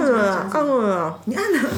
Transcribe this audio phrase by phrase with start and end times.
[0.00, 1.58] 按了，按了，你按了，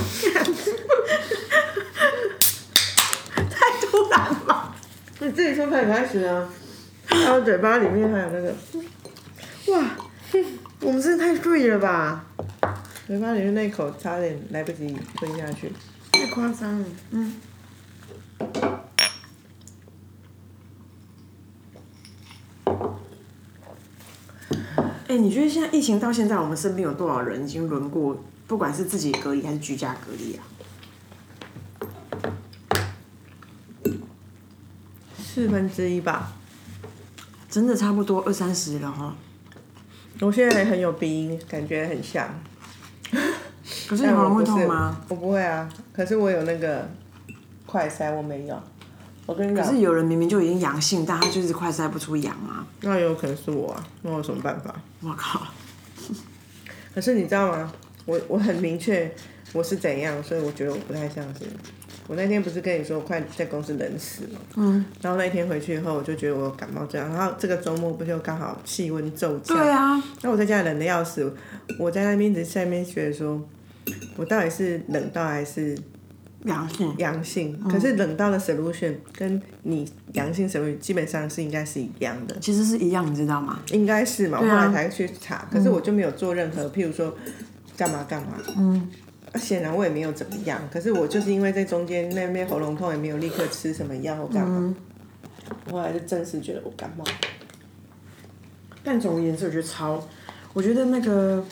[3.34, 4.74] 太突然了。
[5.18, 6.48] 你自己说才开始啊。
[7.06, 8.54] 还有嘴巴里面还有那个，
[9.72, 9.84] 哇，
[10.80, 12.24] 我们真的太醉了吧！
[13.06, 15.70] 嘴巴里面那一口差点来不及吞下去，
[16.12, 16.86] 太夸张了。
[17.10, 17.34] 嗯。
[25.12, 30.40] 哎、你觉得现在疫情到现在，我们身边有多少人已经轮过，不管是自己隔离还是居家隔离啊？
[35.18, 36.32] 四分之一吧。
[37.50, 39.14] 真的差不多二三十了哈。
[40.22, 42.26] 我现在很有鼻音，感觉很像。
[43.86, 44.98] 可是你喉咙会痛吗？
[45.10, 46.88] 我不会啊，可是我有那个
[47.66, 48.58] 快塞，我没有。
[49.32, 52.66] 我跟你讲，可是有人明明就已经阳性，但他就是快筛不出阳啊！
[52.82, 54.74] 那有可能是我啊，那我有什么办法？
[55.00, 55.46] 我靠！
[56.94, 57.72] 可是你知道吗？
[58.04, 59.10] 我我很明确
[59.54, 61.46] 我是怎样，所以我觉得我不太像是。
[62.08, 71.32] 我那天不是跟你说我快在公司冷死了，嗯，然后那天回去以后，我就觉得我感冒这样，然后这个周末不就刚好气温骤降，对啊，那我在家冷的要死，
[71.78, 73.40] 我在那边一直在那边觉得说，
[74.16, 75.78] 我到底是冷到还是
[76.44, 77.58] 阳性，阳性？
[77.68, 83.60] 可是冷到的 solution 跟你阳性 solution 基本上是应该是一样的，其实是一样，你知道吗？
[83.72, 87.14] 应该是嘛，我后来才去查，可是我就没有做任何，譬如说
[87.76, 88.90] 干嘛干嘛，嗯。
[89.36, 94.74] 显然我也没有怎么样，可是我就是因为在中间那边喉咙痛，也没有立刻吃什么药或干嘛，
[95.70, 97.04] 后来就真实觉得我感冒。
[98.84, 100.06] 但总而言之，我觉得超，
[100.52, 101.42] 我觉得那个，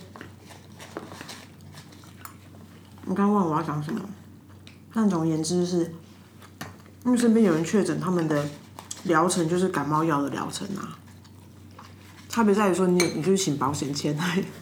[3.06, 4.00] 我刚忘了我要讲什么。
[4.92, 5.92] 但总而言之是，
[7.04, 8.44] 因为身边有人确诊，他们的
[9.04, 10.98] 疗程就是感冒药的疗程啊。
[12.28, 14.44] 差别在于说，你你就是请保险签而已。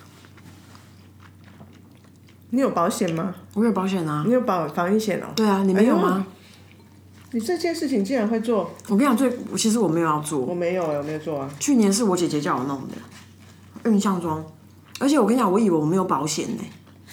[2.50, 3.34] 你有保险吗？
[3.54, 4.24] 我有保险啊。
[4.26, 5.26] 你有保防疫险哦？
[5.36, 6.26] 对啊，你没有吗？
[7.32, 8.70] 你这件事情竟然会做？
[8.88, 10.40] 我跟你讲，最其实我没有要做。
[10.40, 11.50] 我没有，我没有做啊。
[11.60, 14.42] 去年是我姐姐叫我弄的，印象中。
[14.98, 16.62] 而且我跟你讲，我以为我没有保险呢。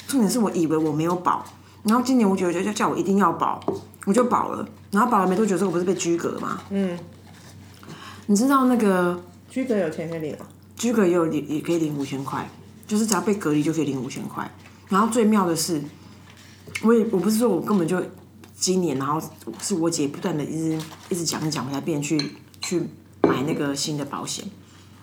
[0.07, 1.45] 重点是我以为我没有保，
[1.85, 3.63] 然后今年我姐姐就叫我一定要保，
[4.05, 4.67] 我就保了。
[4.91, 6.59] 然后保了没多久之后，我不是被居隔吗？
[6.69, 6.97] 嗯。
[8.27, 10.45] 你知道那个居隔有钱可以领吗？
[10.75, 12.49] 居隔也有领，也可以领五千块，
[12.87, 14.49] 就是只要被隔离就可以领五千块。
[14.89, 15.81] 然后最妙的是，
[16.81, 18.01] 我也我不是说我根本就
[18.55, 19.21] 今年，然后
[19.61, 22.19] 是我姐不断的一直一直讲讲，我才变去
[22.61, 22.81] 去
[23.21, 24.43] 买那个新的保险。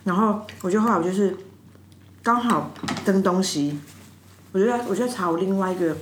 [0.03, 1.37] 然后我就后来我就是
[2.21, 2.71] 刚好
[3.05, 3.79] 登东西，
[4.51, 5.95] 我就在我就在查我另外一个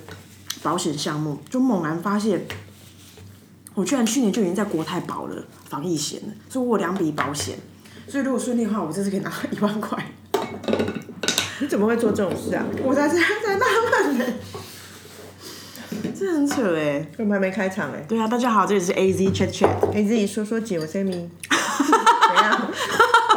[0.63, 2.45] 保险项目，就猛然发现，
[3.73, 7.57] 我居然去年就已经在国泰保了防疫险了，所以我有两笔保险。
[8.07, 9.97] 所以如果顺利的话，我这次可以拿一万块。
[11.59, 12.65] 你怎么会做这种事啊？
[12.83, 14.25] 我才在在纳闷呢，
[16.17, 17.07] 这很扯哎！
[17.17, 18.03] 我们还没开场哎。
[18.07, 19.91] 对啊，大家好，这里是 A Z Chat Chat。
[19.93, 21.29] A Z 说说姐，我是 Amy。
[21.47, 22.71] 怎样？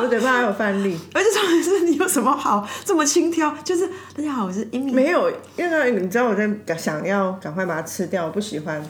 [0.01, 0.99] 我嘴巴还有饭粒。
[1.13, 3.55] 而且重点是你有什么好这么轻佻？
[3.63, 4.93] 就是大家好，我是 Amy。
[4.93, 8.85] 没有，因为你知道我在想要赶快把它吃掉，我不喜欢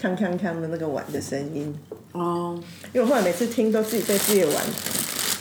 [0.00, 1.74] 锵锵锵的那个碗的声音。
[2.12, 2.58] 哦。
[2.92, 4.56] 因为我后来每次听都自己被自己的碗。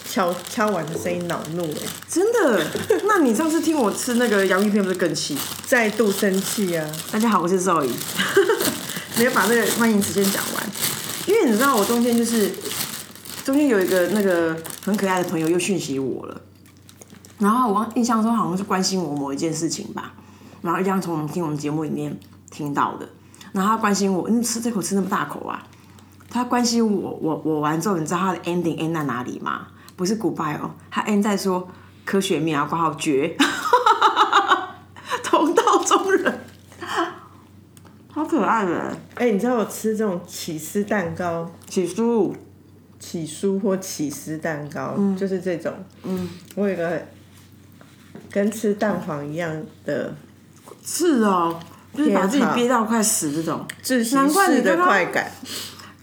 [0.07, 2.65] 敲敲碗的声音恼怒哎，真的？
[3.03, 5.37] 那你上次听我吃那个洋芋片不是更气？
[5.65, 6.89] 再度生气啊！
[7.11, 7.89] 大家好，我是 Zoe，
[9.19, 10.63] 没有把那个欢迎词先讲完，
[11.25, 12.49] 因为你知道我中间就是
[13.45, 16.41] 中间有一个那个很可爱的朋友又讯息我了，
[17.37, 20.13] 然后我印象中好像是关心我某一件事情吧，
[20.63, 22.19] 然后一样从我们听我们节目里面
[22.49, 23.07] 听到的，
[23.51, 25.61] 然后他关心我，你吃这口吃那么大口啊？
[26.27, 29.67] 他关心我，我我完之后，你知道他的 ending end 在哪里吗？
[29.95, 31.67] 不是 goodbye 哦，他 end 在说
[32.03, 33.37] 科学面啊，挂号绝，
[35.23, 36.39] 同道中人，
[38.11, 38.97] 好可爱的。
[39.13, 42.33] 哎，你知道我吃这种起司蛋糕，起酥、
[43.05, 45.71] 起酥或起司蛋糕，就是这种。
[46.01, 47.05] 嗯，我有一个
[48.31, 50.15] 跟吃蛋黄一样的，
[50.83, 51.59] 是哦，
[51.93, 53.63] 就是把自己憋到快死这种，
[54.13, 55.31] 难怪你的快感，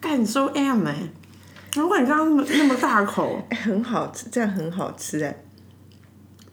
[0.01, 0.95] 感受 M 哎。
[1.75, 5.35] 难怪你刚刚那么那么大口，哎， 很好吃，这样很好吃哎。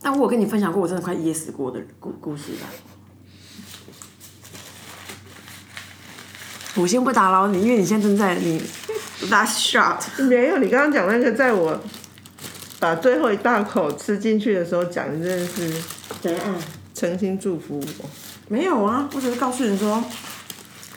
[0.02, 2.68] 但我跟你分享过我真的快噎死过的故故事吧。
[6.76, 8.62] 我先不打扰你，因为你现在正在你
[9.28, 10.00] last shot。
[10.24, 11.80] 没有，你刚刚讲那个，在我
[12.80, 15.74] 把最后一大口吃进去的时候讲，真的是
[16.22, 16.56] 怎样？
[16.94, 18.10] 诚心祝福我。
[18.48, 20.04] 没有啊，我只是告诉你说，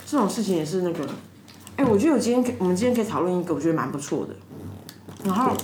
[0.06, 1.08] 这种事情也是那个。
[1.76, 4.34] 哎，我觉得我今天我们今天可以讨论一个我觉得蛮不错的，
[5.24, 5.56] 然后，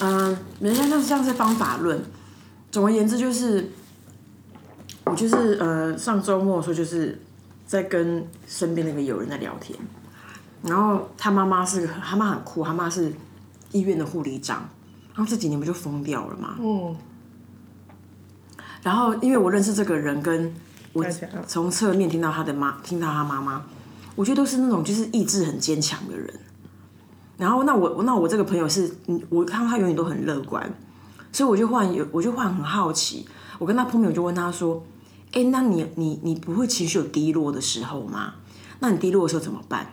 [0.00, 2.02] 嗯，人家像像是方法论，
[2.70, 3.70] 总而言之就是，
[5.04, 7.20] 我就是呃上周末的时候就是
[7.66, 9.78] 在跟身边那个友人在聊天，
[10.62, 13.12] 然后他妈妈是个他妈很酷，他妈是
[13.72, 14.68] 医院的护理长，
[15.14, 16.56] 然后这几年不就疯掉了吗。
[16.60, 16.96] 嗯，
[18.82, 20.54] 然后因为我认识这个人，跟
[20.92, 21.04] 我
[21.46, 23.62] 从侧面听到他的妈，听到他妈妈，
[24.16, 26.40] 我觉得都是那种就是意志很坚强的人。
[27.36, 30.68] 然后那我那我这个朋友是，嗯我看到他永远都很乐观，
[31.30, 33.24] 所以我就忽然有我就忽然很好奇，
[33.60, 34.84] 我跟他碰面我就问他说，
[35.32, 38.34] 哎，那你你你不会情绪有低落的时候吗？
[38.80, 39.86] 那你低落的时候怎么办？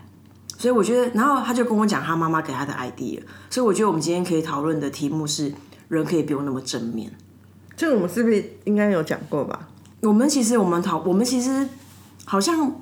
[0.58, 5.54] 所以我觉得，然后他就跟我讲他妈妈给他的 idea，所以我觉得我们今天可以讨论的题目是
[5.88, 7.12] 人可以不用那么正面。
[7.76, 9.68] 这个我们是不是应该有讲过吧？
[10.02, 11.68] 我们其实我们讨我们其实
[12.24, 12.74] 好像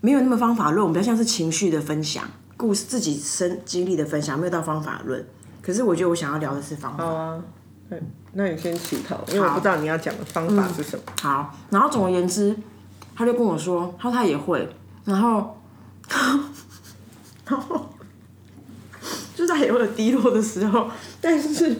[0.00, 2.24] 没有那么方法论，我们比较像是情绪的分享，
[2.56, 5.24] 故事自己生经历的分享，没有到方法论。
[5.62, 7.04] 可是我觉得我想要聊的是方法。
[7.04, 7.42] 好啊，
[7.88, 7.96] 那
[8.32, 11.02] 那你先起头，因为我不知道你要讲的方法是什么。
[11.22, 12.56] 好，然后总而言之，
[13.14, 14.68] 他就跟我说，他说他也会，
[15.04, 15.56] 然后，
[17.52, 17.94] 然后，
[19.36, 20.90] 就是他也会有低落的时候，
[21.20, 21.76] 但是，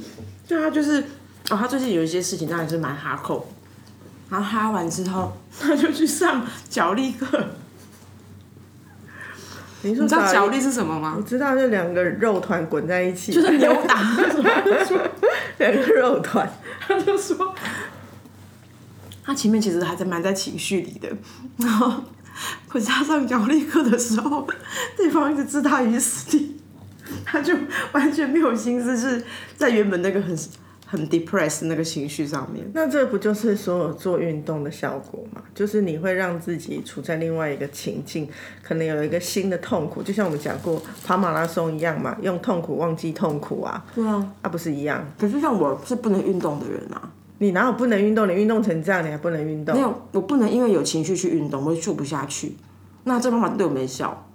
[0.47, 1.01] 就他就是，
[1.49, 3.51] 哦，他最近有一些事情当然是蛮哈扣，
[4.29, 7.27] 然后哈完之后， 他就去上脚力课。
[9.85, 11.23] 你说你知道脚力是什么吗我？
[11.23, 13.99] 知道，就两个肉团滚在一起，就是扭打。
[15.59, 16.49] 两个肉团。
[16.87, 17.55] 他就说，
[19.25, 21.09] 他前面其实还在蛮在情绪里的，
[21.57, 22.05] 然后
[22.69, 24.47] 可是他上脚力课的时候，
[24.97, 26.57] 对方一直置他于死地，
[27.25, 27.55] 他就
[27.93, 29.25] 完全没有心思是
[29.57, 30.37] 在原本那个很
[30.87, 32.65] 很 depressed 那个情绪上面。
[32.75, 35.43] 那这不就是所有做运动的效果吗？
[35.55, 38.29] 就是你会让自己处在另外一个情境，
[38.63, 45.07] 可能有一个新的痛苦，就像我们讲过跑马拉松一样嘛，用痛苦忘记痛苦啊，对啊，啊不是一样？
[45.19, 47.11] 可是像我是不能运动的人啊，
[47.43, 48.29] 你哪有不能运动？
[48.29, 49.83] 你运动成这样，你还不能运动没？
[49.83, 52.55] 有，我不能因为有情绪去运动，我就做不下去。
[53.03, 54.29] 那这方法对我没效。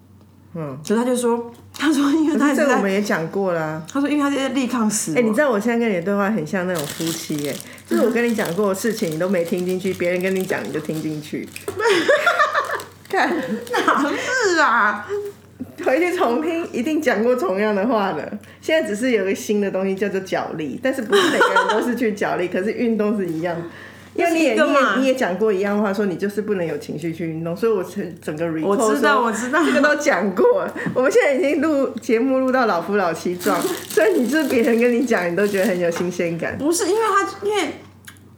[0.53, 5.19] 嗯，所以他就说，他说因为他在，这个我们也讲过啦、他说因为他在力抗死亡。
[5.19, 7.55] 哎、你知道我现在跟你的对话很像那种夫妻哎、
[7.87, 11.47] 就是我跟你讲过的事情，你都没听进去，别人跟你讲你就听进去。
[13.07, 13.29] 看，
[13.71, 15.07] 哪是啊？
[15.85, 18.37] 回去重听，一定讲过同样的话的。
[18.61, 23.55] 现在只是有个新的东西叫做脚力，但是不是每个人都是去脚力，可是运动是一样。
[24.15, 30.67] 因为你也你也你也讲过一样的话，说你就是不能有情绪去运动，所以我整整个 recall 我知道我知道这个都讲过。
[30.95, 36.57] 我们现在已经录节目录到老夫老妻状，所以你就是别人跟你讲，你都觉得很有新鲜感。
[36.57, 37.73] 不是因为他，因为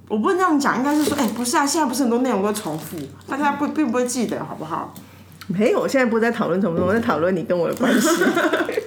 [0.10, 2.98] 我不能这样讲，应该是说，哎、不是啊，现在不是很多内容都重复，
[3.30, 4.94] 大家不并不会记得，好不好？
[5.58, 8.08] 没有，我现在不是在讨论什么，我在讨论你跟我的关系。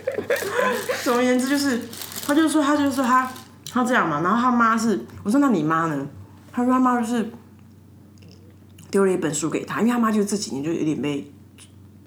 [1.02, 1.80] 总而言之，就是
[2.24, 3.28] 他就说，他就说他
[3.72, 6.06] 他这样嘛，然后他妈是，我说那你妈呢？
[6.52, 7.28] 他说他妈就是
[8.90, 11.32] 丢了一本书给他，因为他妈就这几年就有点被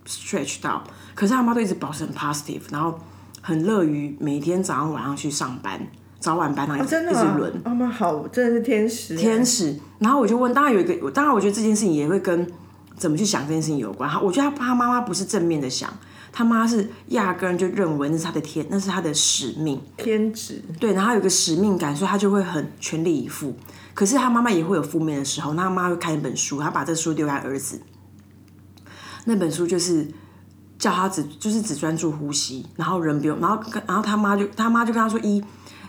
[0.07, 2.97] stretch 到，可是他妈都一直保持很 positive，然后
[3.41, 5.79] 很乐于每天早上晚上去上班，
[6.19, 7.61] 早晚班，然后一直、真的吗一直轮。？
[7.65, 9.17] 妈妈好，真的是天使。
[9.17, 9.77] 天使。
[9.99, 12.47] 然后我就问，当然有一个，当然我觉得这件事情也会跟
[12.97, 14.09] 怎么去想这件事情有关。
[14.09, 15.93] 他我觉得他他妈妈不是正面的想，
[16.31, 19.81] 他妈是压根就认为那是他的天，那是他的使命。
[19.97, 20.61] 天职。
[20.79, 23.55] 对，然后有个使命感，所以他就会很全力以赴。
[23.93, 27.81] 可是他妈妈也会有负面的时候，那他妈会看一本书，他把这书丢给他儿子。
[29.23, 30.07] 那本书就是
[30.77, 35.43] 叫他只就是只专注呼吸，然后人不用，然后跟然后他妈就他妈就跟他说：一，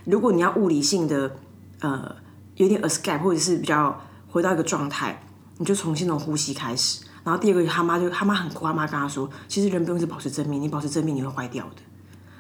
[0.05, 1.37] 如果你要物理性的
[1.81, 2.15] 呃
[2.55, 5.26] 有点 escape 或者是比较回到一个状态，
[5.59, 7.05] 你就重新从呼吸开始。
[7.25, 11.83] 然后第二个，他妈就他妈很酷，他妈跟他说，其实人不用一直保持正面，你保持正面你会坏掉的。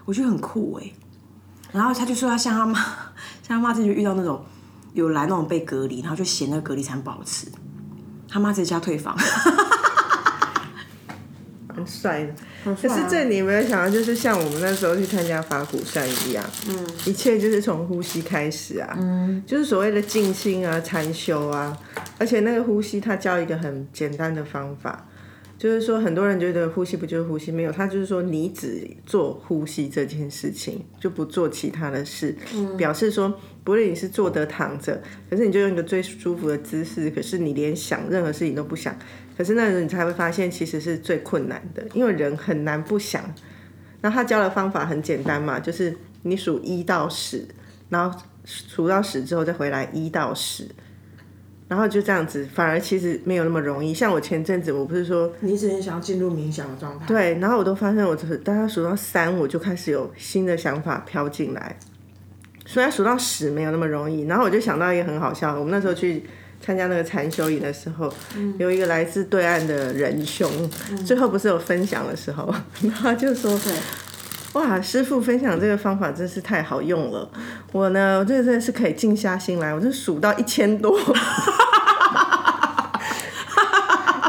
[0.04, 0.92] 我觉得很酷哎、
[1.73, 2.78] 然后他就说他像他妈，
[3.42, 4.44] 像他妈之前遇到那种
[4.92, 7.50] 有来那种被隔离，然后就嫌那个隔离餐不好吃，
[8.28, 9.16] 他妈直接叫退房。
[11.87, 12.35] 很帅的。
[12.64, 21.76] 可可是这你有没有想到，就是像我们那时候去参加法鼓山一样，嗯，一切就是从呼吸开始啊，嗯，就是所谓的静心啊、禅修啊，
[22.19, 25.09] 而且那个呼吸它教一个很简单的方法。
[25.59, 27.50] 就是说，很多人觉得呼吸不就是呼吸？
[27.50, 32.37] 没有，他就是说你只做呼吸这件事情，就不做其他的事。
[32.76, 33.33] 表示说，
[33.64, 35.00] 不论你是坐着躺着，
[35.31, 38.95] 可是你就用一个最舒服的姿势，可是你连想任何事情都不想，
[39.37, 43.23] 可是那时候你才会发现，其实是最困难的，因为人很难不想。
[44.00, 47.45] 然后他教的方法很简单嘛，就是你数一到十，
[47.88, 50.69] 然后数到十之后再回来一到十，
[51.66, 53.93] 然后就这样子，反而其实没有那么容易。
[53.93, 61.76] 像我前阵子，我不是说你一直很想要进入冥想的状态，对，然后我都发现我就是当他数到三，我就开始有新的想法飘进来。
[62.64, 66.23] 虽然数到十没有那么容易，然后我就想到一个很好笑的，我们那时候去
[66.66, 68.12] 参加那个禅修营的时候，
[68.58, 70.50] 有一个来自对岸的仁兄，
[71.06, 73.56] 最后不是有分享的时候， 然后他就说。
[74.52, 77.28] 哇，师傅分享这个方法真是太好用了。
[77.73, 80.99] 我呢，我这个真的是可以静下心来，我就数到一千多。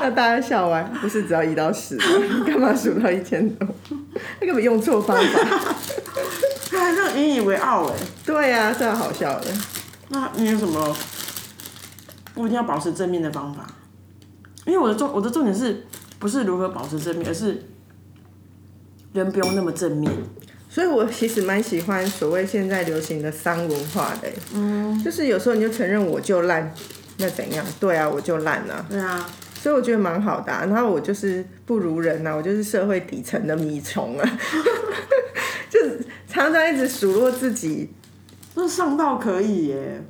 [0.01, 2.03] 那大家笑完，不是只要一到十吗？
[2.45, 3.65] 干嘛数到一千多？
[4.41, 5.23] 他根本用错方法。
[6.71, 7.93] 他还是引以为傲哎。
[8.25, 9.45] 对呀，这样好笑的。
[10.09, 10.93] 那你有什么
[12.37, 13.67] 不一定要保持正面的方法？
[14.65, 15.83] 因为我的重我的重点是
[16.19, 17.61] 不是如何保持正面，而是。
[19.13, 20.11] 人不用那么正面，
[20.69, 24.29] 所以我其实蛮喜欢所谓现在流行的丧文化的。
[24.53, 26.71] 嗯，就是有时候你就承认我就烂，
[27.17, 27.65] 那怎样？
[27.79, 28.85] 对啊，我就烂啊。
[28.87, 29.27] 对啊，
[29.59, 30.51] 所以我觉得蛮好的。
[30.51, 34.39] 然后我就是不如人呐，我就是社会底层的米虫啊，
[35.67, 37.89] 就是常常一直数落自己。
[38.53, 40.03] 那上到可以耶，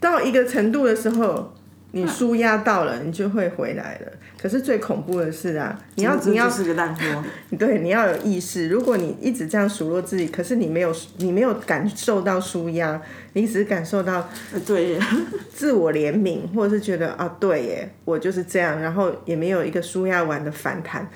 [0.00, 1.52] 到一个程度的时候。
[1.92, 4.12] 你舒压到了，你就会回来了。
[4.38, 7.24] 可是最恐怖的是啊，你要你要是个烂货，
[7.58, 8.68] 对，你要有意识。
[8.68, 13.00] 如果你一直这样数落自己，可是你没有你没有感受到舒压，
[13.32, 14.28] 你只是感受到
[14.66, 14.98] 对
[15.54, 21.08] 自我怜悯，或者是觉得啊，对耶，我就是这样，然后也没有一个舒压完的反弹，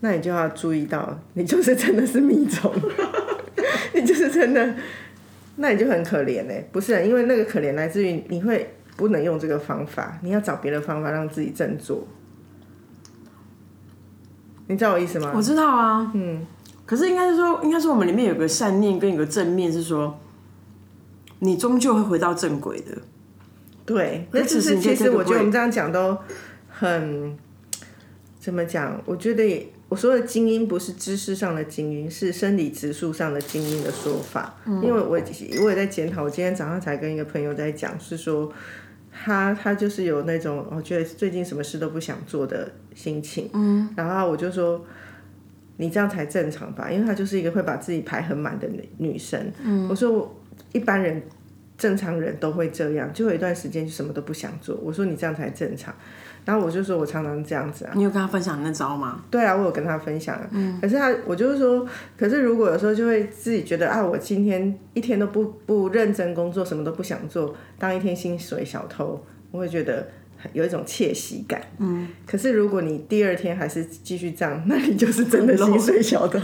[0.00, 2.70] 那你就要注意到，你就是真的是迷虫，
[3.94, 4.74] 你就是真的，
[5.56, 7.06] 那你就很可怜嘞，不是？
[7.06, 8.72] 因为那个可怜来自于你会。
[8.96, 12.08] 不能用这个方法，你要找别的方法让自己振作。
[14.68, 15.30] 你知道我意思吗？
[15.36, 16.46] 我知道啊，嗯。
[16.86, 20.18] 可是应该是说，应该是我们里面有个善念跟一个正面，是说
[21.40, 22.96] 你终究会回到正轨的。
[23.84, 26.16] 对，那只是其实我觉得我们这样讲都
[26.70, 27.36] 很
[28.40, 28.98] 怎么讲？
[29.04, 34.54] 我觉得我说的精英不是知识上的精英，是生理指数上的精英的说法。
[34.66, 35.18] 因为我我
[35.70, 38.52] 也在检讨，我今天早上才跟一个朋友在讲，是说。
[39.18, 44.84] 他他就是有那种我觉得最近什么事都不想做的心情，嗯，然后我就说
[45.78, 50.38] 你这样才正常吧，因为他就是一个会把自己排很满的女女生，嗯，我说
[50.72, 51.22] 一般人
[51.78, 55.94] 正常人都会这样，就有一段时间就什么都不想做，我说你这样才正常。
[56.44, 57.92] 然后我就说，我常常这样子啊。
[57.96, 59.24] 你有跟他分享那招吗？
[59.28, 60.40] 对啊，我有跟他分享。
[60.52, 60.78] 嗯。
[60.80, 61.84] 可是他，我就是说，
[62.16, 70.06] 可是如果有时候就会自己觉得啊，我今天一天都不不认真工作，什么都不想做，当一天薪水小偷，我会觉得
[70.52, 71.60] 有一种窃喜感。
[71.78, 72.06] 嗯。
[72.24, 76.38] 可是如果你第二天还是继续这样，那你就是真的薪水小偷。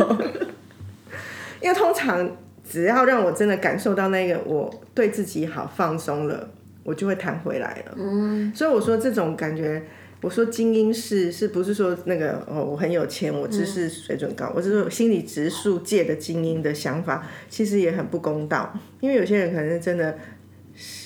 [1.62, 2.28] 因为通常
[2.68, 6.50] 只要让我真的感受到那个我对自己好放松了。
[6.84, 9.80] 我就会弹回来了，嗯，所以我说这种感觉，
[10.20, 20.18] 我说精英是是不是说那个哦，我很有钱，我知识水准高，我是说心理植树界的精英的想法，其实也很不公道，因为有些人可能真的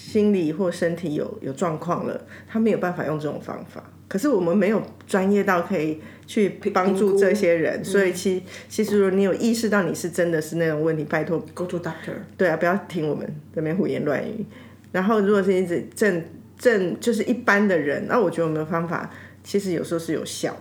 [0.06, 14.46] 心理或身体有有状况了，他没有办法用这种方法，可是我们没有专业到可以去帮助这些人，所以其其实如果你有意识到你是真的是那种问题，拜托 go to doctor，对啊，不要听我们这边胡言乱语。
[14.92, 16.22] 然后，如果是一直正
[16.56, 19.10] 正就是一般的人，那我觉得我们的方法
[19.42, 20.56] 其实有时候是有效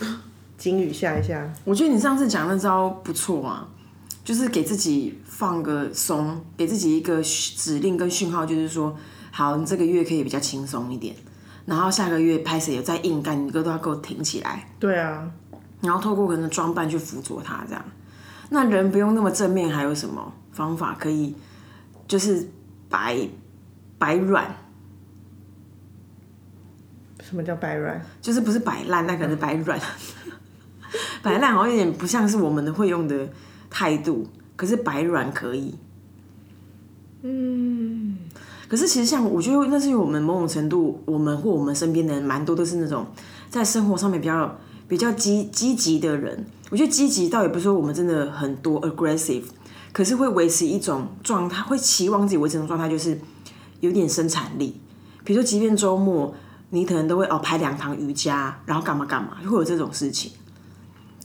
[0.00, 0.06] 的。
[0.56, 3.68] 金语下一下，我觉得你上次讲那招不错啊，
[4.24, 8.96] 就是给自己放个松，给自己一个指令跟讯号，就是说，
[9.30, 11.14] 好，你这个月可以比较轻松一点，
[11.66, 14.68] 然后下个月拍谁有再硬干，你哥都要给我挺起来。
[14.78, 15.30] 对啊，
[15.80, 17.84] 然后透过可能装扮去辅佐他这样。
[18.50, 21.34] 那人不用那么正面，还有什么方法可以，
[22.06, 22.48] 就是
[22.88, 23.28] 摆？
[23.98, 24.52] 摆软，
[27.22, 28.04] 什么叫摆软？
[28.20, 29.78] 就是不是摆烂，那可能是摆软。
[31.22, 33.28] 摆烂好像有点不像是我们的会用的
[33.72, 34.24] 态度，
[34.54, 35.74] 可是白软可以。
[37.22, 38.16] 嗯，
[38.68, 43.06] 可是其实像我觉得那是因为我们某种程度，我们或我们身边的人蛮多都是那种
[43.50, 46.46] 在生活上面比较比较积积极的人。
[46.70, 49.44] 我觉得积极倒也不是说我们真的很多 aggressive，
[49.92, 53.18] 可是会维持一种状态，会期望自己维持一种状态，就是。
[53.82, 54.80] 有点生产力，
[55.24, 56.32] 比如说，即便周末
[56.70, 60.30] 你可能都会哦排两堂瑜伽，然后干嘛干嘛，会有这种事情。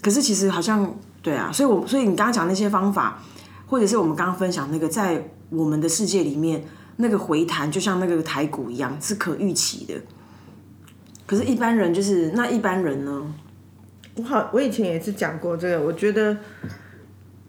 [0.01, 3.21] 可是其实好像对啊，所以我所以你刚刚讲那些方法，
[3.65, 6.63] 或者是我们刚刚分享那个，在我们的世界里面，
[6.97, 9.95] 那个回弹就像那个台股一样是可预期的。
[11.25, 13.33] 可是，一般人就是那一般人呢？
[14.15, 16.37] 我好，我以前也是讲过这个，我觉得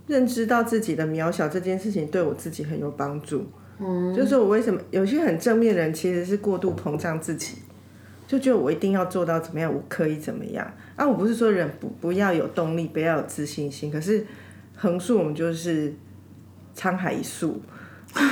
[0.06, 3.46] 认知到自己的渺小这件事情，对我自己很有帮助。
[3.80, 7.58] 嗯就是我为什么有些很正面的人其实是过度膨胀自己，
[8.28, 11.06] 就觉得我一定要做到怎么样，我可以怎么样啊？
[11.06, 14.26] 我不是说人不不要有动力，不要有自信心，可是
[14.76, 15.94] 横竖我们就是
[16.76, 17.60] 沧海一粟，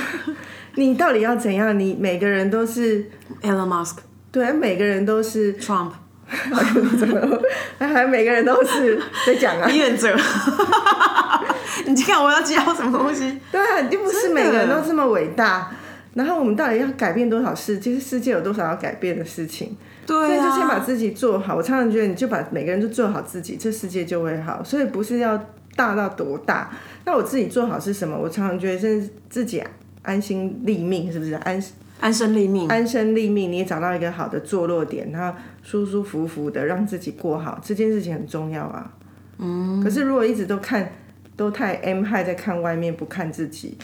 [0.75, 1.77] 你到底要怎样？
[1.79, 3.09] 你每个人都是
[3.41, 3.97] Elon Musk、
[4.31, 5.91] 对，每个人都是，Trump、
[7.79, 9.67] 还每个人都是在讲啊。
[9.67, 10.15] 李远哲。
[11.85, 13.39] 你看我要教什么东西？
[13.51, 15.71] 对啊，你就不是每个人都这么伟大。
[16.17, 17.77] 然后我们到底要改变多少事？
[17.77, 19.77] 其实世界有多少要改变的事情？
[20.07, 21.55] 所对以就先把啊，自己做好。
[21.55, 24.63] 我常常觉得，你就把每个人都做好自己，这世界就会好。
[24.63, 25.37] 所以不是要
[25.75, 26.71] 大到多大，
[27.05, 28.17] 那我自己做好是什么？
[28.17, 29.63] 我常常觉得是自己
[30.01, 31.63] 安心立命，是不是安
[31.99, 32.67] 安身立命。
[32.67, 33.51] 安身立命？
[33.51, 38.91] 你也找到一个好的坐落点，然后舒舒服服的让自己过好，这件事情很重要啊。
[39.37, 39.83] 嗯。
[39.83, 40.89] 可是如果一直都看
[41.35, 43.77] 都太 M 害在看外面，不看自己，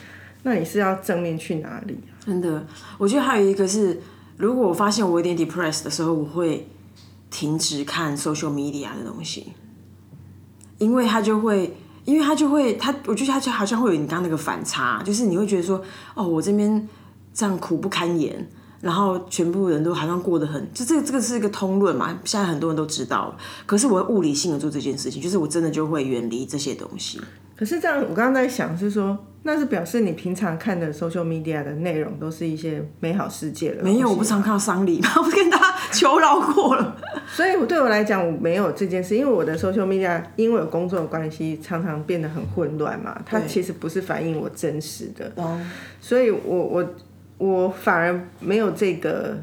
[0.43, 1.99] 那你是要正面去哪里？
[2.25, 2.65] 真的，
[2.97, 4.01] 我觉得还有一个是，
[4.37, 6.67] 如果我发现我有点 depressed 的时候，我会
[7.29, 9.53] 停止看 social media 的东西，
[10.77, 11.75] 因为它就会，
[12.05, 15.81] 因为它就会，它，我觉得它就好像会有你刚刚那个反差，就是你会觉得说，
[16.15, 16.87] 哦，我这边
[17.33, 18.49] 这样苦不堪言。
[18.81, 23.37] 然后全部人都好像过得很，就这个这个是一个通论嘛，现在很多人都知道了。
[23.65, 27.17] 可是我物理性的做这件事情，就是我真的就会远离这些东西。
[27.55, 33.83] 可是这样，我刚刚在想是说，那是表示你平常看的 social media 的内容都是一些美好世界了。
[33.83, 35.09] 没有，我不常看到丧礼吗？
[35.17, 36.95] 我跟大家求饶过了。
[37.27, 43.21] 所以我对我来讲，我没有这件事，因为我的 social media 因为有工作的关系，常常变得很混乱嘛。
[43.25, 45.31] 它其实不是反映我真实的，
[46.01, 46.93] 所以我我
[47.37, 49.37] 我反而没有这个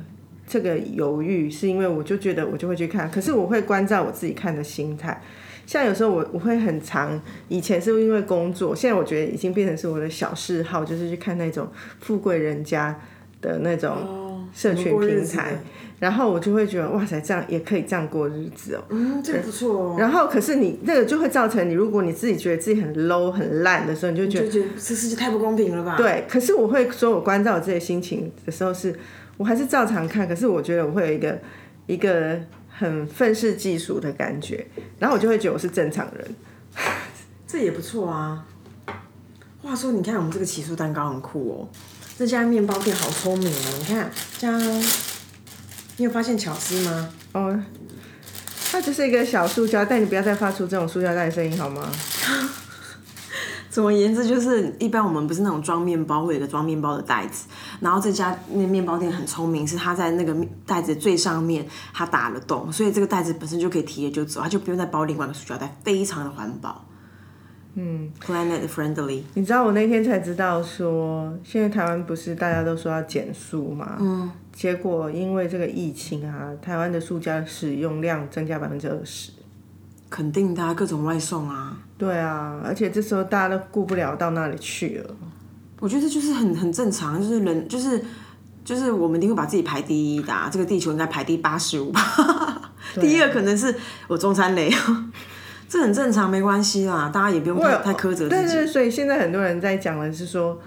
[0.46, 5.20] 这个犹豫，是因为我就觉得我就会去看，可是我会关照我自己看的心态。
[5.70, 11.68] 像有时候我我会很长，以前是因为工作，现在我觉得已经变成是我的小嗜好，就是去看那种
[12.00, 12.98] 富贵人家
[13.40, 15.60] 的那种社群平台，
[16.00, 18.82] 然后我就会觉得哇塞，这样也可以这样过日子哦。
[18.88, 19.96] 嗯，这个不错哦。
[19.96, 25.94] 然后可是你那个就会造成你，如果你自己觉得自己很 low 很烂的时候，你就觉得就觉得这世界太不公平了吧？
[25.96, 26.24] 对。
[26.28, 28.92] 可是我会说，我关照我自己的心情的时候是，
[29.36, 31.38] 我还是照常看，可是我觉得我会有一个
[31.86, 32.40] 一个
[32.80, 34.66] 很愤世嫉俗的感觉，
[34.98, 36.34] 然后我就会觉得我是正常人。
[37.46, 38.46] 这也不错啊。
[39.62, 41.68] 话说，你看我们这个起酥蛋糕很酷哦，
[42.16, 43.74] 这家面包店好聪明哦。
[43.78, 44.58] 你看，这样，
[45.98, 47.12] 你有发现巧思吗？
[47.32, 47.62] 哦，
[48.72, 51.92] 它就是一个小塑胶袋，你不要再发出这种塑胶袋的声音好吗？
[53.70, 57.46] 总而言之，就是一般我们不是那种装面包会有一个装面包的袋子，
[57.80, 66.84] 然后这家那面包店很聪明，是它在那个袋子最上面它打了洞，所以这个袋子本身就可以提着就走，它就不用再包另外一个塑胶袋，非常的环保。
[67.74, 69.22] 嗯，planet friendly。
[69.34, 73.96] 你知道我那天才知道说，现在台湾不是大家都说要减速嘛？
[74.00, 74.28] 嗯。
[74.52, 79.30] 结果因为这个疫情啊，台湾的塑胶使用量增加百分之二十。
[80.10, 81.78] 肯定的、啊，各种外送啊。
[81.96, 85.14] 对啊，而且这时候大家都顾不了到那里去了。
[85.78, 88.02] 我觉得这就是很很正常，就是人就是
[88.64, 92.72] 就是我们一定会把自己排第一的、啊，这个地球应该排第八十五吧。
[93.00, 93.74] 第一个可能是
[94.08, 94.70] 我中餐雷，
[95.68, 98.30] 这很正常，没关系啦，大家也不用太太苛责自己。
[98.30, 100.60] 对对，所以现在很多人在讲的是说，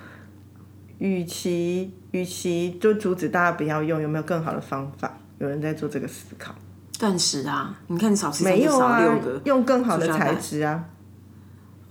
[1.00, 5.20] 与其与其就阻止大家不要用，有没有更好的方法？
[5.40, 6.56] 有人在做这个思考。
[7.04, 10.86] 断食啊，你看你少吃没有啊少六个，，用更好的材质啊。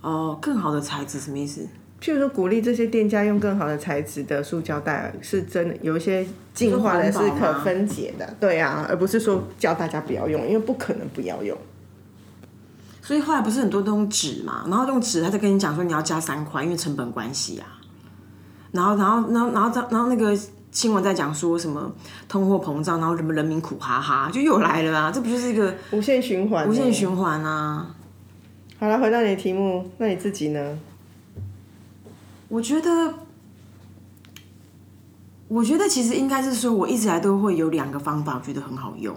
[0.01, 1.61] 哦，更好的材质什么意思？
[2.01, 11.55] 譬如说，鼓励这些店家用更好的材质的塑胶袋，是真的有一些进化的是你说环保吗可分解的，对啊，而不是说叫大家不要用，因为不可能不要用。
[13.03, 17.67] 所以后来不是很多都用纸嘛，然后用纸，他就跟你讲说你要加三块，因为成本关系啊。
[18.71, 20.35] 然后，然后，然后，然后，然后那个
[20.73, 21.89] 新闻在讲说什么
[22.27, 25.11] 通货膨胀，然后什么人民苦哈哈，就又来了啊！
[25.13, 27.95] 这不就是一个无限循环，无限循环啊？
[28.79, 30.79] 好了，回到你的题目，那你自己呢？
[32.49, 33.13] 我觉得，
[35.47, 39.15] 我觉得其实应该是说，我一直以来都会有两个方法，我觉得很好用。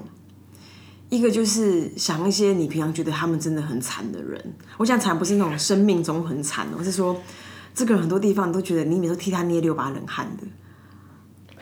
[1.08, 7.16] 一个就是想一些你平常觉得他们真的很惨的人，我讲惨不是那种生命中很惨我，是说
[7.74, 10.46] 这个人很多地方都觉得你每次都替他捏六把冷汗的。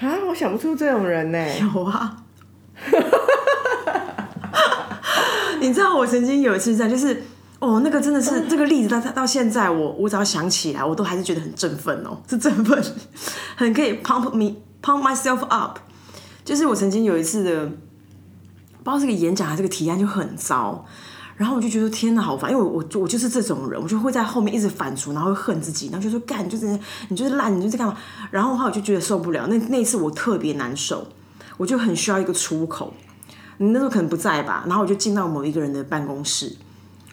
[0.06, 1.38] 啊，我想不出这种人呢。
[1.74, 2.16] 有啊，
[5.60, 7.22] 你知道我曾经有一次在就是。
[7.60, 12.84] 哦，那个真的是这个例子到到现在我我只要想起来，我都还是觉得很振奋哦，是振奋，
[13.56, 15.78] 很可以 pump me pump myself up。
[16.44, 20.84] 就是我曾经有一次的，不知道是个演讲还是个提案就很糟，
[21.36, 27.96] 然后我就觉得天哪，好烦，因为我我我就是这种人，我就会在后面一直反刍，然后会恨自己，然后就说干，你就是你就是烂，你就是干嘛？
[28.30, 31.06] 然后的话我就觉得受不了，那那次我特别难受，
[31.56, 32.94] 我就很需要一个出口。
[33.58, 36.56] 你那时候可能不在吧，然后我就进到某一个人的办公室。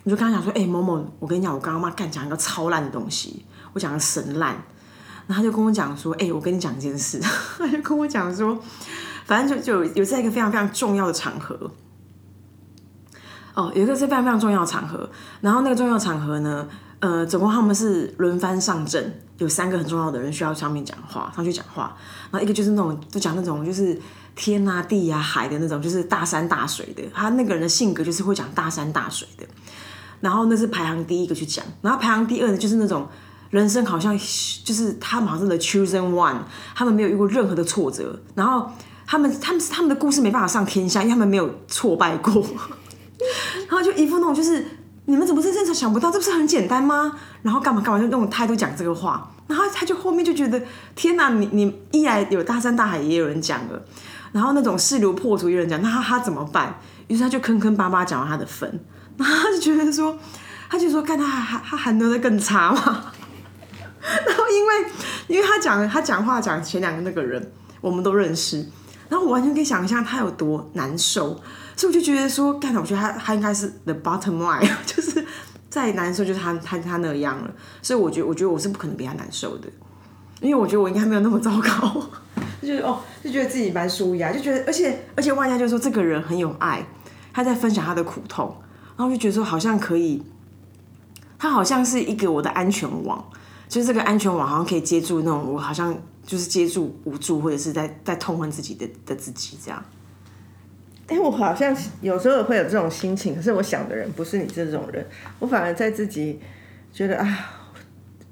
[0.03, 4.55] 我就跟他讲说，哎、某某，我跟你讲，我刚刚妈干讲一个超烂的东西，我讲的神烂，
[5.27, 7.19] 然后他就跟我讲说，哎、我跟你讲一件事，
[7.59, 8.57] 他就跟我讲说，
[9.25, 11.69] 反正就就有在一个非常非常重要的场合，
[13.53, 15.09] 哦，有一个是非常非常重要的场合，
[15.41, 16.65] 然后那个重要场合呢，
[16.99, 21.95] 呃，总共他们是轮番上阵，有三个很重要的人需要上面讲话，上去讲话，
[22.31, 23.99] 然后一个就是那种就讲那种就是
[24.35, 29.45] 天啊地啊海的那种，就是大山大水的，他那个人的性格就是会讲大山大水的，
[30.21, 33.05] 然后那是排行第一个去讲，然后排行第二呢就是那种
[33.49, 34.17] 人生好像
[34.63, 36.37] 就是他们好像是 the chosen one，
[36.73, 38.71] 他们没有遇过任何的挫折，然后
[39.05, 42.45] 他们他们他们的故事没办法上天下，因为他们没有挫败过。
[43.69, 44.63] 然后就一副那种就是
[45.05, 47.17] 你们怎么是真的想不到，这不是很简单吗？
[47.41, 50.61] 然后干嘛干嘛就那种态度讲这个话，然后他就后面就觉得
[50.95, 53.81] 天哪，你你一来有大山大海也有人讲了，
[54.31, 56.79] 然后那种势如破竹有人讲，那他他怎么办？
[57.07, 58.79] 于是他就坑坑巴巴讲了他的分，
[59.17, 60.17] 然后他就觉得说，
[60.69, 63.11] 他就说看他还还还能再更差吗？
[64.01, 64.91] 然后因为
[65.27, 68.65] 因为他讲他讲话讲前两个那个人我们都认识，
[69.11, 71.37] 然后我完全可以想象他有多难受，
[71.75, 75.25] 所以我就觉得说，干，我觉得他他应该是 the bottom line， 就是
[75.69, 79.67] 再难受就是他他他那样了，所以我觉得我觉得我是不可能比他难受的，
[80.39, 82.07] 因为我觉得我应该没有那么糟糕，
[82.63, 86.81] 就觉得哦，就觉得自己蛮舒压，就觉得而且而且万家就说这个人很有爱，
[87.33, 88.55] 他在分享他的苦痛，
[88.95, 90.23] 然后就觉得说好像可以，
[91.37, 93.21] 他好像是一个我的安全网。
[93.67, 95.97] 就是这个安全网好像可以接住那种我好像
[96.31, 99.83] 就是接住无助或者是在在痛恨自己的的自己这样。
[101.07, 105.05] 哎、我好像有时候会有这种心情，可是我想的人不是你这种人，
[105.39, 106.39] 我反而在自己
[106.93, 107.27] 觉得啊，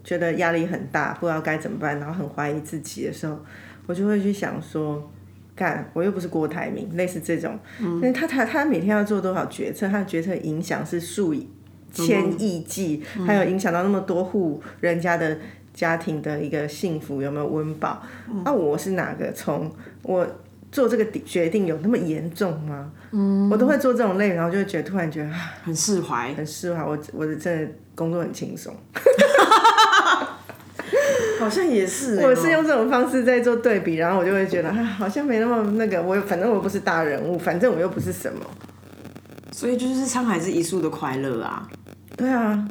[0.02, 3.38] 觉得压力很大，不知道该怎么办，然后很怀疑自己的时候，
[3.86, 5.12] 我就会去想说，
[5.54, 11.50] 干，我又不是郭台铭，类似这种，嗯，他他他每天要做多少决策，他的决策影响是数以
[11.92, 15.38] 千亿计，还有影响到那么多户人家的
[15.80, 18.04] 家庭的一个幸福有没有温饱？
[18.44, 19.32] 那、我是哪个？
[19.32, 20.28] 从我
[20.70, 22.92] 做这个决定有那么严重吗？
[23.12, 28.76] 嗯，我都会做这种类，然后就会觉得突然觉得啊很释怀，很释怀，我我的真的工作很轻松。
[31.40, 36.04] 好像也是、 欸，我是用这种方式在做对比，然后我就会觉得啊，好像没那么那个。
[36.04, 38.42] 我反正我不是大人物，反正我又不是什么。
[39.54, 41.66] 所以就是沧海是一粟的快乐啊。
[42.18, 42.68] 对啊，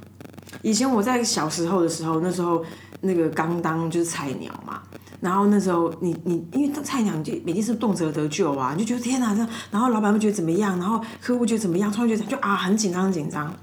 [0.61, 2.62] 以前我在小时候的时候，那时候
[3.00, 4.82] 那个刚当就是菜鸟嘛，
[5.20, 13.54] 然后那时候你你因为菜鸟你就每天是动辄得救啊，你就觉得天哪这，然后老板会觉得怎么样，然后客户觉得怎么样，突然觉得就啊很紧张很紧张，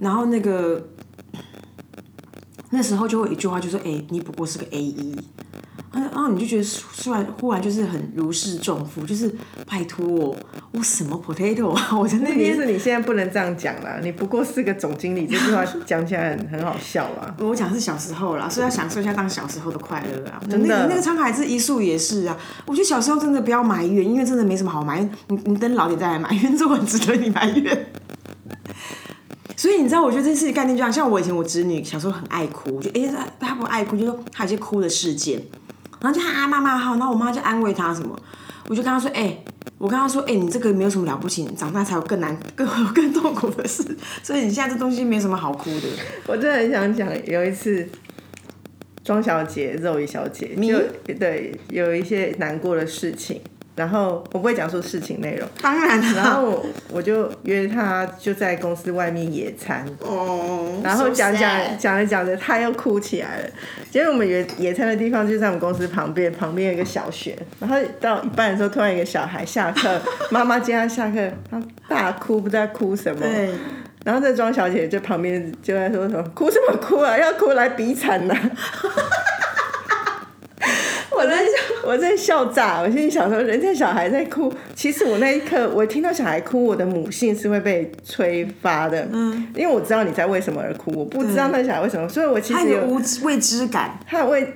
[0.00, 0.88] 然后那个
[2.70, 5.16] 那时候就会有一句话就说，哎、你不过是个 A 一。
[6.02, 6.64] 然后你就觉得
[7.02, 9.32] 突然忽然就是很如释重负，就是
[9.66, 10.36] 拜托我
[10.72, 17.34] 我什么 potato 啊， 我在那边是你现在不能这样讲啦，你不过是个总经理，这句话讲起来很很好笑啊。
[17.40, 20.42] 我讲是小时候啦，所以要享受一下当小时候的快乐啊。
[20.50, 22.36] 真的那个那个沧海之一粟也是啊。
[22.66, 25.10] 我觉得小时候真的不要埋怨，因为真的没什么好埋怨。
[25.28, 27.86] 你你等老点再来埋怨，这很值得你埋怨。
[29.56, 35.40] 所以你知道，我觉得这件事情概念就像像我以前我侄女小时候很爱哭，我就哎她她不爱哭，就说她有些哭的事件，
[36.04, 38.14] 然后就啊妈妈好，然后我妈就安慰她什么，
[38.68, 39.36] 我就跟她说哎。
[39.76, 43.84] 我跟她说：“哎、你这个没有什么了不起，你长大才有更难、 更更痛苦的事，
[44.22, 45.88] 所以你现在这东西没什么好哭的。
[46.26, 47.86] 我真的很想讲，有一次
[49.02, 50.72] 庄小姐、肉姨小姐你
[51.14, 53.40] 对有一些难过的事情，
[53.74, 63.48] 然后我不会讲述事情内容，当然了，然后我我就约他就在公司外面野餐，哦，然后讲讲讲着讲着，他又哭起来了。
[63.90, 67.36] 结果我们野野餐的地方就在我们公司旁边，旁边有一个小学。
[67.58, 73.20] 然后到一半的时候，突然有一个小孩下课， 妈妈接他下课，他大哭，不知道哭什么。
[73.20, 73.50] 对，
[74.04, 78.34] 然后这庄小姐就旁边就在说什么哭什么哭啊，要哭来比惨呐、
[81.24, 81.38] 我在
[81.84, 82.44] 我在笑。
[82.44, 94.46] 炸，我心里想说，人家小孩在哭，其实我那一刻我听到小孩哭，我的母性是会被催发的，嗯，因为我知道你在为什么而哭，我不知道那小孩为什么，所以我其实有他有无知未知感，他为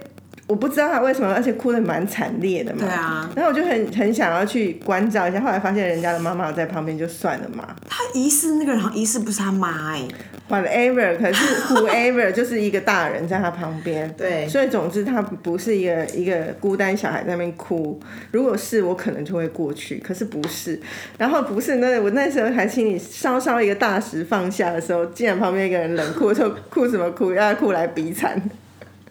[0.49, 2.81] 我不知道他为什么，而且哭的蛮惨烈的嘛。
[2.81, 10.03] 对啊然后我就很很想要去关照一下，后来发现人家的妈妈在旁边，就算了嘛他疑似那个人好像疑似不是他妈哎、
[10.49, 11.19] ，whatever。
[11.19, 18.01] 可是 whoever 就是一个大人在他旁边，对所以总之他不是一个一个孤单小孩在那边哭。
[18.33, 20.81] 如果是我可能就会过去，可是不是。
[21.19, 28.41] 然后不是那我那时候还请你稍稍一个大石放下的时候，竟然旁边一个人冷哭说哭什么哭，要哭来比惨。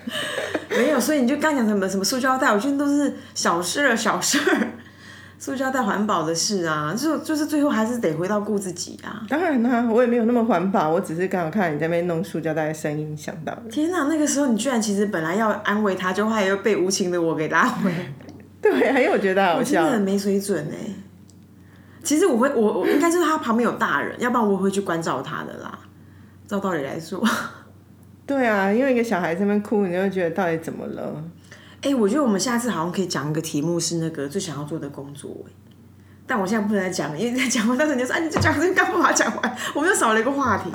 [0.69, 4.67] 没有，所以你就刚讲什么什么塑胶袋，我觉得都是小事儿小事儿。
[5.39, 9.21] 塑胶袋环保的事啊，就就是最后还是得回到顾自己啊。
[9.29, 13.61] 当然啦、我也没有那么环保，我只是刚好看你在那边弄塑胶袋的声音想到的。
[13.69, 18.13] 天哪，那个时候你居然其实本来要安慰他，就后来又被无情的我给拉回来，
[18.59, 19.85] 对还有我觉得好真的笑。
[19.91, 20.91] 很没水准哎。
[22.01, 25.77] 其实我会，我我应该是他旁边有大人，要不然我会去关照他的啦。
[26.47, 27.21] 照道理来说，
[28.27, 31.23] 对啊，因为一个小孩在那边哭，你就会觉得到底怎么了？
[31.81, 35.51] 哎、我觉得我们下次好像可以讲一个题目是那个最想要做的工作哎。
[36.27, 39.57] 但我现在不能再讲了，因为再讲完，到时候你就说，哎，你就讲这个干嘛讲完？
[39.73, 40.69] 我们又少了一个话题。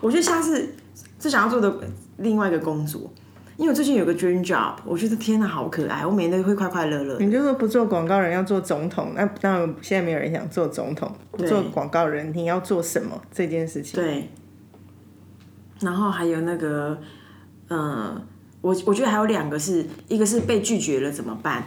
[0.00, 0.74] 我觉得下次
[1.18, 1.72] 最想要做的
[2.16, 3.08] 另外一个工作，
[3.56, 7.16] 因为我最近有个 dream job，我觉得天哪，好可爱，我每天都会快快乐乐。
[7.20, 14.02] 你就说不做广告人要做总统，那当然现在没有人想做总统，不做广告人你要做什么这件事情？
[14.02, 14.28] 对，
[15.80, 16.98] 然后还有那个，
[17.68, 18.20] 呃，
[18.60, 21.64] 我我觉得还有两个是，一个是被拒绝了怎么办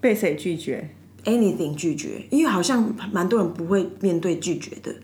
[0.00, 0.88] 被谁拒绝
[1.24, 4.94] ？？anything 拒绝，因为好像蛮多人不会面对拒绝的。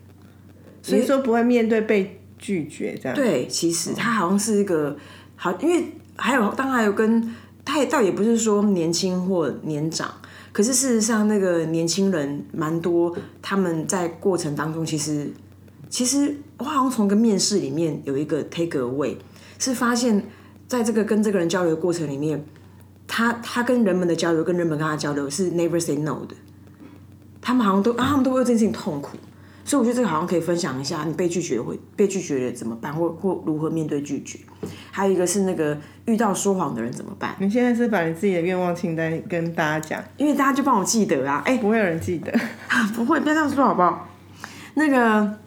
[0.81, 3.17] 所以说不会面对被拒绝这样？
[3.17, 4.97] 对，其实他好像是一个
[5.35, 5.85] 好，因为
[6.15, 7.35] 还有当然还有跟
[7.65, 10.15] 他也倒也不是说年轻或年长，
[10.53, 15.33] 可是事实上那个年轻人蛮多，他们在过程当中其实
[15.89, 19.17] 其实我好像从一个面试里面有一个 take away，
[19.59, 20.25] 是发现
[20.67, 22.45] 在这个跟这个人交流的过程里面，
[23.07, 26.35] 他他跟人们的交流跟人们跟他交流是 never say no 的，
[27.41, 29.17] 他们好像都啊他们都会为这件事情痛苦。
[29.67, 34.39] 所以我觉得这个好像可以分享一下，你被拒绝会被拒绝了怎么办，或或如何面对拒绝。
[34.91, 37.35] 还有一个是那个遇到说谎的人怎么办？
[37.39, 42.31] 你现在是把你自己的愿望清单跟大家讲，因为大家就帮我记得啊，哎、不会有人记得。
[42.95, 44.07] 不会，不要这样说好不好？
[44.75, 45.39] 那个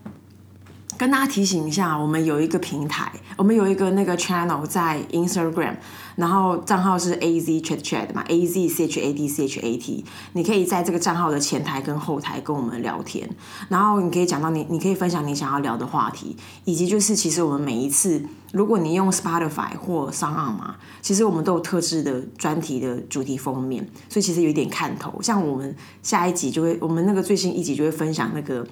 [0.98, 5.76] 跟大家提醒一下，我们有一个平台，我们有一个那个 channel 在 Instagram，
[6.16, 13.30] 然后账号是 A Z Chat Chat 嘛，A Z C H A D C H A T，你可以在这个账号的前台跟后台跟我们聊天，
[13.70, 25.22] 然后你可以讲到你，你可以分享你想要聊的话题，以及就是其实我们每一次，如果你用 Spotify 或 s o n 嘛，其实我们都有特制的专题的主题封面，所以其实有一点看头。
[25.22, 28.66] 像我们下一集就会，我们那个最新一集就会分享那个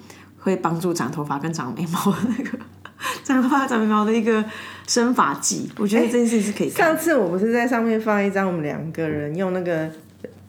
[0.45, 2.51] 会帮助长头发跟长眉毛的那个
[3.23, 4.45] 长头发长眉毛的一个
[4.85, 9.89] 生发剂，我觉得这件事情是可以看上次我不是在上面放一张我们两个人用那个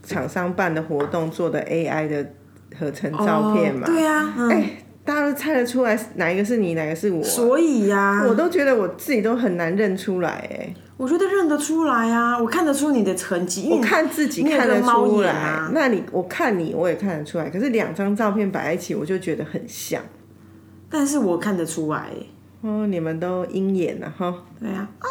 [0.03, 2.31] 厂商办的活动做的 AI 的
[2.79, 3.87] 合成照片嘛？
[3.87, 4.71] 哦对啊，嗯，哎、
[5.03, 20.03] 大家都猜得出来哪一个是你，哪个是我啊、所以呀、我都觉得我自己都很难认出来哎，我觉得认得出来啊，我看得出你的成绩，因为我看自己看得出来，那你我看你我也看得出来，可是两张照片摆在一起，我就觉得很像。
[20.89, 22.09] 但是我看得出来，
[22.63, 25.09] 哦，你们都鹰眼了哈，对啊，啊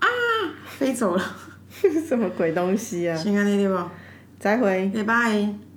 [0.00, 0.06] 啊，
[0.66, 1.36] 飞走了，
[2.08, 3.16] 什么鬼东西啊？
[3.16, 3.90] 先看那地方，
[4.38, 4.90] 再会。
[4.94, 5.67] 拜拜。